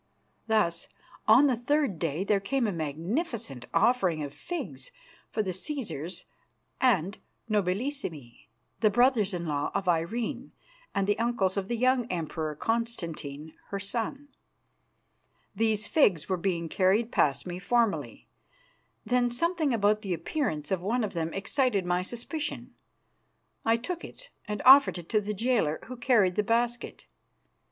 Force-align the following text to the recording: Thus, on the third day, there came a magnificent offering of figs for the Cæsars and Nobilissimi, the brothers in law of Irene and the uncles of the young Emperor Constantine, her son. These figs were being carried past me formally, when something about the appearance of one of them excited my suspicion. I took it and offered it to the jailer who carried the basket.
Thus, 0.47 0.89
on 1.27 1.45
the 1.45 1.55
third 1.55 1.99
day, 1.99 2.23
there 2.23 2.39
came 2.39 2.65
a 2.65 2.71
magnificent 2.71 3.65
offering 3.71 4.23
of 4.23 4.33
figs 4.33 4.89
for 5.29 5.43
the 5.43 5.51
Cæsars 5.51 6.25
and 6.79 7.19
Nobilissimi, 7.47 8.47
the 8.79 8.89
brothers 8.89 9.31
in 9.31 9.45
law 9.45 9.69
of 9.75 9.87
Irene 9.87 10.53
and 10.95 11.05
the 11.05 11.19
uncles 11.19 11.55
of 11.55 11.67
the 11.67 11.77
young 11.77 12.05
Emperor 12.07 12.55
Constantine, 12.55 13.53
her 13.67 13.77
son. 13.79 14.29
These 15.55 15.85
figs 15.85 16.27
were 16.27 16.35
being 16.35 16.67
carried 16.67 17.11
past 17.11 17.45
me 17.45 17.59
formally, 17.59 18.27
when 19.03 19.29
something 19.29 19.71
about 19.71 20.01
the 20.01 20.15
appearance 20.15 20.71
of 20.71 20.81
one 20.81 21.03
of 21.03 21.13
them 21.13 21.31
excited 21.31 21.85
my 21.85 22.01
suspicion. 22.01 22.73
I 23.63 23.77
took 23.77 24.03
it 24.03 24.31
and 24.47 24.63
offered 24.65 24.97
it 24.97 25.09
to 25.09 25.21
the 25.21 25.35
jailer 25.35 25.79
who 25.85 25.95
carried 25.95 26.37
the 26.37 26.43
basket. 26.43 27.05